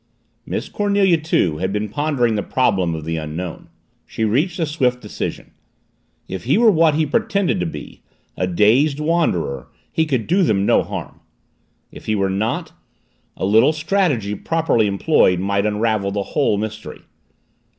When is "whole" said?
16.33-16.57